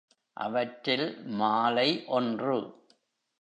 [0.37, 1.05] அவற்றில்
[1.33, 2.57] மாலை ஒன்று.